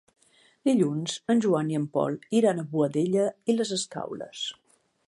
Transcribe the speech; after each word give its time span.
Dilluns 0.69 1.17
en 1.33 1.43
Joan 1.47 1.69
i 1.75 1.79
en 1.81 1.85
Pol 1.99 2.17
iran 2.41 2.63
a 2.63 2.67
Boadella 2.73 3.31
i 3.55 3.59
les 3.61 3.77
Escaules. 3.79 4.45